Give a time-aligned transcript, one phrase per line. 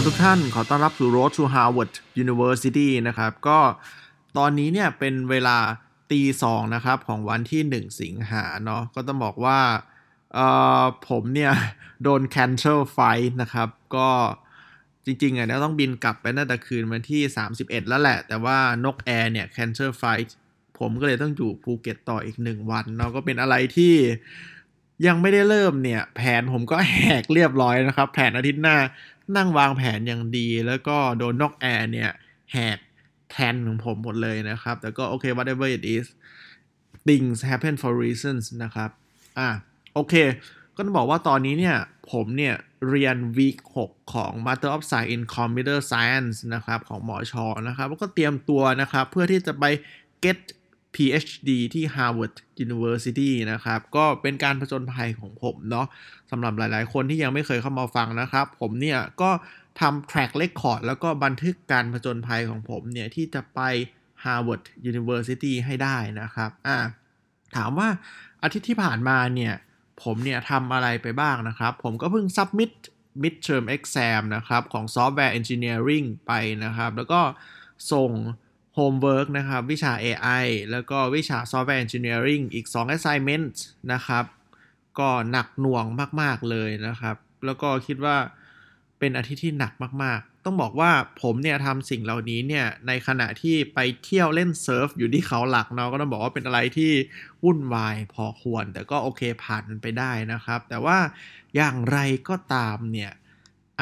[0.00, 1.92] ครับทุกท่านขอต้อนรับสู่ Road to Harvard
[2.24, 3.58] University นะครับ ก็
[4.38, 5.56] ตอนนี้เนี่ยเป็นเวลา
[6.10, 9.60] ตีสองนะครับของวันที่ 1 สิงหาเนาะก็ต้องบอกว่า
[10.34, 10.46] เอ่
[10.80, 11.52] อผมเนี่ย
[12.02, 14.08] โดน cancel flight นะครับ ก็
[15.04, 17.22] จริงๆอะเนี่ยต้องบินกลับไปน่าจะคืนวันที่
[17.56, 20.28] 31 แล้วแหละ แต่ว่านกแอร์เนี่ย cancel flight
[20.78, 23.94] ผมก็เลยต้องอยู่ภูเก็ตต่ออีก 1 วันเนาะก็เป็นอะไรที่
[25.06, 28.76] ยังไม่ได้เริ่มเนี่ย แผนผมก็แหกเรียบร้อยนะครับ แผนอาทิตย์หน้า
[29.36, 32.10] นั่งวางแผนอย่างดี แล้วก็โดนนอกแอร์เนี่ย
[32.52, 32.78] แหก
[33.30, 36.06] แทนของผมหมดเลยนะครับ แต่ก็โอเค whatever it is
[37.08, 38.90] things happen for reasons นะครับ
[39.38, 39.48] อะ
[39.94, 40.14] โอเค
[40.74, 41.76] ก็ต้องบอกว่าตอนนี้เนี่ย
[42.12, 42.54] ผมเนี่ย
[42.88, 49.64] เรียน week 6 ของ Master of Science in Computer Science นะครับ ของหมอชอนะครับ แล้วก็เตรียมตัวนะครับ เพื่อที่จะไป
[50.24, 50.38] get
[50.94, 55.86] PhD ที่ Harvard University นะครับ ก็เป็นการผจญภัยของผมเนาะ
[56.30, 59.30] สำหรับหลายๆ คนที่ยังไม่เคยเข้ามาฟังนะครับ ผมเนี่ยก็
[59.80, 63.60] ทำ track record แล้วก็บันทึกการผจญภัยของผมเนี่ย ที่จะไป
[64.24, 66.78] Harvard University ให้ได้นะครับอ่า
[67.56, 67.88] ถามว่า
[68.42, 69.54] อาทิตย์ที่ผ่านมาเนี่ย
[70.02, 72.72] ผมเนี่ยทำอะไรไปบ้างนะครับ ผมก็เพิ่ง submit
[73.22, 76.32] midterm exam นะครับ ของ software engineering ไป
[76.64, 77.20] นะครับ แล้วก็
[77.92, 78.10] ส่ง
[78.80, 83.54] homework นะครับ วิชา AI แล้วก็วิชา software engineering อีก 2 assignment
[83.92, 84.24] นะครับ
[84.98, 85.84] ก็หนักหน่วง
[86.20, 88.16] มาก ๆ เลยนะครับ แล้วก็คิดว่า
[88.98, 89.72] เป็นอาทิตย์ที่หนัก
[90.04, 90.90] มาก ๆ ต้องบอกว่า
[91.22, 96.92] ผมเนี่ยทำสิ่งเหล่านี้เนี่ย ในขณะที่ไปเที่ยวเล่นเซิร์ฟอยู่ที่เขาหลักเนาะก็ต้องบอกว่าเป็นอะไรที่
[97.44, 100.98] วุ่นวายพอควร แต่ก็โอเคผ่านมันไปได้นะครับ แต่ว่า
[101.56, 101.98] อย่างไร
[102.28, 103.12] ก็ตามเนี่ย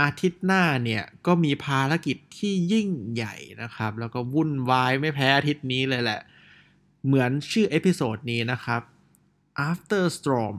[0.01, 6.21] อาทิตย์หน้าเนี่ยก็มีภารกิจที่ยิ่งใหญ่นะครับ แล้วก็วุ่นวายไม่แพ้อาทิตย์นี้เลยแหละ
[7.07, 8.83] เหมือนชื่อ episode นี้นะครับ
[9.69, 10.57] after storm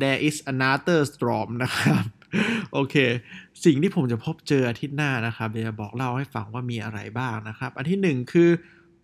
[0.00, 2.04] there is another storm นะครับ
[2.72, 2.96] โอเค
[3.64, 8.50] สิ่งที่ผมจะพบเจออาทิตย์หน้านะครับเดี๋ยวจะบอกเล่าให้ฟังว่ามีอะไรบ้างนะครับ อันที่หนึ่งคือ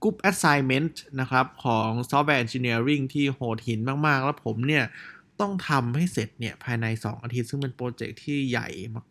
[0.02, 4.84] group assignment นะครับ ของ software engineering ที่โหดหินมาก ๆ แล้วผมเนี่ย
[5.42, 8.68] ต้องทำให้เสร็จเนี่ย ภายใน 2 อาทิตย์ ซึ่งเป็นโปรเจกต์ที่ใหญ่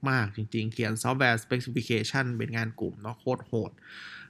[0.10, 3.72] มาก ๆ จริง ๆ เขียน software specification เป็นงานกลุ่มเนาะโคตรโหด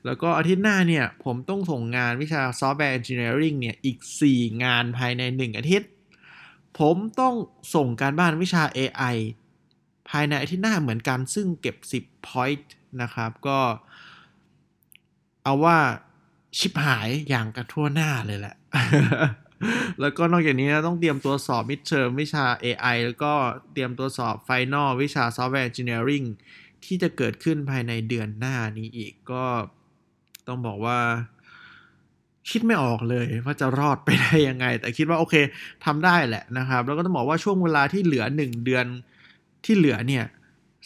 [0.05, 3.97] แล้วก็อาทิตย์หน้าเนี่ย ผมต้องส่งงานวิชา software engineering เนี่ย อีก
[4.31, 5.89] 4 งานภายใน 1 อาทิตย์
[6.79, 7.35] ผมต้อง
[7.75, 9.15] ส่งการบ้านวิชา AI
[10.09, 12.67] ภายในอาทิตย์หน้าเหมือนกันซึ่งเก็บ 10 point
[13.01, 13.59] นะครับก็
[15.43, 15.77] เอาว่า
[16.57, 18.55] ชิบหายอย่างกันทั่วหน้าเลยแหละ
[20.01, 23.33] แล้วก็นอกจากนี้ต้องเตรียมตัวสอบ midterm วิชา AI แล้วก็
[23.73, 26.27] เตรียมตัวสอบ final วิชา software engineering
[26.85, 29.45] ที่จะเกิดขึ้นภายในเดือนหน้านี้อีกก็
[30.47, 30.99] ต้องบอกว่า
[32.49, 35.35] คิดไม่ออกเลยว่าจะรอดไปได้ยังไง แต่คิดว่าโอเค
[35.85, 38.85] ทำได้แหละนะครับ แล้วก็ต้องบอกว่าช่วงเวลาที่เหลือ 1 เดือน
[39.65, 40.25] ที่เหลือเนี่ย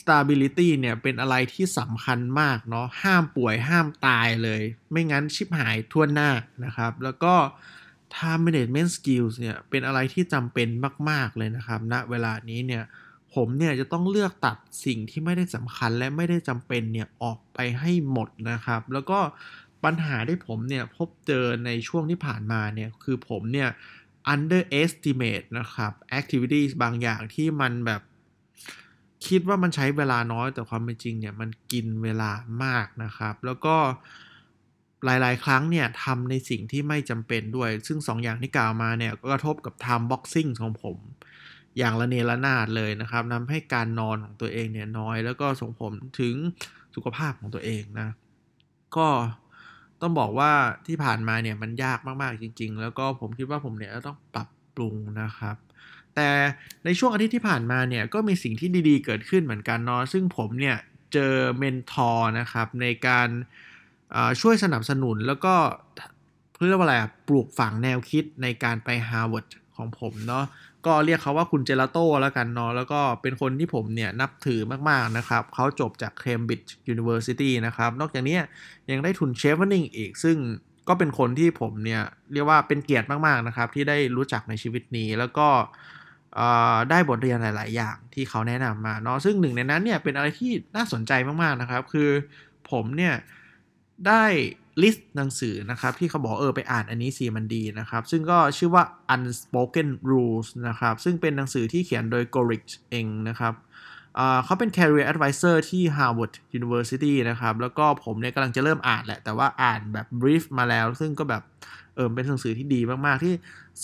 [0.01, 4.61] stability เนี่ยเป็นอะไรที่สำคัญมากเนาะห้ามป่วยห้ามตายเลย
[4.91, 6.29] ไม่งั้นชิบหายทั่วหน้า
[6.65, 7.33] นะครับ แล้วก็
[8.15, 10.67] time management skills เนี่ยเป็นอะไรที่จำเป็น
[11.09, 12.83] มาก ๆ เลยนะครับณนะเวลานี้เนี่ย
[13.33, 19.19] ผมเนี่ยจะต้องเลือกตัดสิ่งที่ไม่ได้สำคัญและไม่ได้จำเป็นเนี่ยออกไปให้หมดนะครับ แล้วก็
[19.83, 23.69] ปัญหาที่ผมเนี่ยพบเจอในช่วงที่ผ่านมาเนี่ยคือผมเนี่ย
[24.33, 28.01] underestimate นะครับ activities บางอย่างที่มันแบบ
[29.27, 32.31] คิดว่ามันใช้เวลาน้อยแต่ความเป็นจริงเนี่ยมันกินเวลา
[32.63, 33.75] มากนะครับ แล้วก็
[35.05, 40.97] หลาย ๆ ครั้งเนี่ยทำในสิ่งที่ไม่จำเป็นด้วย ซึ่ง 2ออย่างที่กล่าวมาเนี่ยก็กระทบกับ time boxing ของผม
[41.77, 46.35] อย่างละเนระนาดเลยนะครับทำให้การนอนของตัวเองเนี่ยน้อย แล้วก็ส่งผลถึง
[46.95, 48.09] สุขภาพของตัวเองนะ
[48.97, 49.07] ก็
[50.01, 50.51] ต้องบอกว่า
[50.87, 55.55] ที่ผ่านมาเนี่ยมันยากมาก ๆ จริง ๆ แล้วก็ผมคิดว่าผมเนี่ยต้องปรับปรุงนะครับ
[56.15, 56.29] แต่
[56.85, 60.77] ในช่วงอาทิตย์ที่ผ่านมาเนี่ยก็มีสิ่งที่ดีๆเกิดขึ้นเหมือนกันเนาะซึ่งผมเนี่ย
[61.13, 63.29] เจอ mentor นะครับในการ
[64.41, 65.55] ช่วยสนับสนุนแล้วก็
[66.67, 66.95] เรียกว่าอะไร
[67.27, 70.45] ปลูกฝังแนวคิดในการไป Harvard ของผมเนาะ
[70.85, 78.37] ก็เรียกเขาว่าคุณเจลาโต้แล้วกันเนาะแล้วก็เป็นคนที่ผมเนี่ยนับถือมาก ๆ นะครับ เขาจบจาก Cambridge University นะครับ นอกจากนี้
[78.91, 80.37] ยังได้ทุน Chevening อีก ซึ่ง
[80.87, 82.01] ก็เป็นคนที่ผมเนี่ย
[82.33, 85.47] เรียกว่าเป็นเกียรติมาก ๆ นะครับ ที่ได้รู้จักในชีวิตนี้แล้วก็
[86.89, 91.11] ได้บทเรียนหลาย ๆ อย่างที่เขาแนะนำมาเนาะซึ่งหนึ่งในนั้นเนี่ยเป็นอะไรที่น่าสนใจ
[91.43, 92.09] มาก ๆ นะครับ คือ
[92.71, 93.13] ผมเนี่ย
[94.07, 94.23] ได้
[94.81, 98.83] ลิสต์หนังสือนะครับ ที่เขาบอกเออไปอ่านอันนี้สิมันดีนะครับ ซึ่งก็ชื่อว่า
[99.13, 103.53] Unspoken Rules นะครับ ซึ่งเป็นหนังสือที่เขียนโดย Gorich เองนะครับ
[104.43, 111.43] เขาเป็น career advisor ที่ Harvard University นะครับ แล้วก็ผมเนี่ยกำลังจะเริ่มอ่านแหละ แต่ว่าอ่านแบบ brief มาแล้ว ซึ่งก็แบบ
[111.95, 113.33] เออเป็นหนังสือที่ดีมากๆ ที่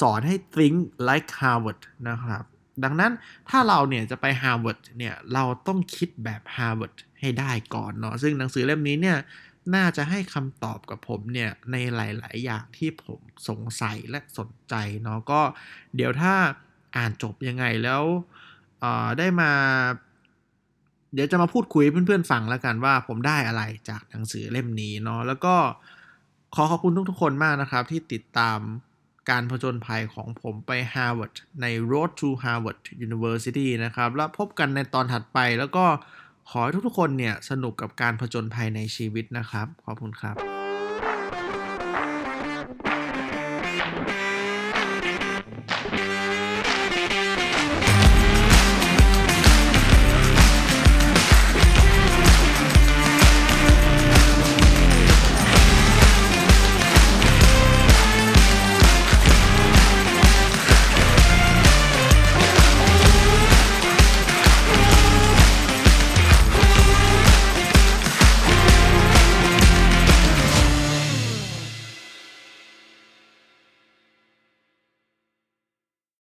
[0.02, 0.78] สอนให้ think
[1.10, 2.44] like Harvard นะครับ
[2.84, 3.12] ดังนั้น
[3.50, 9.18] ถ้าเราเนี่ยจะไป Harvard เนี่ย เราต้องคิดแบบ Harvard ให้ได้ก่อนเนาะ ซึ่งหนังสือเล่มนี้เนี่ย
[9.76, 13.20] น่าจะให้คำตอบกับผมเนี่ยในหลาย ๆ อย่างที่ผม
[13.50, 15.42] สงสัยและสนใจเนาะก็
[15.96, 16.34] เดี๋ยวถ้า
[16.98, 18.04] อ่านจบยังไงแล้ว
[19.18, 19.52] ได้มา
[21.14, 25.56] เดี๋ยวจะมาพูดคุยเพื่อน ๆ ฟังแล้วกันว่าผมได้อะไรจากหนังสือเล่มนี้เนาะแล้วก็
[26.56, 28.60] ขอขอบคุณทุกๆคนมากนะครับที่ติดตาม
[29.30, 35.86] การผจญภัยของผมไป Harvard ใน Road to Harvard University นะครับ แล้วพบกันในตอนถัดไปแล้วก็
[36.50, 40.36] ขอให้ทุกๆคนเนี่ยสนุกกับการผจญภัยในชีวิตนะครับ ขอบคุณครับ